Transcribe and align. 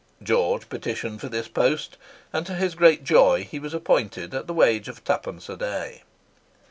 George 0.23 0.67
petitioned 0.67 1.21
for 1.21 1.29
this 1.29 1.47
post, 1.47 1.95
and, 2.33 2.43
to 2.47 2.55
his 2.55 2.73
great 2.73 3.03
joy, 3.03 3.43
he 3.43 3.59
was 3.59 3.71
appointed 3.71 4.33
at 4.33 4.47
the 4.47 4.53
wage 4.55 4.87
of 4.87 5.03
twopence 5.03 5.47
a 5.47 5.55
day. 5.55 6.01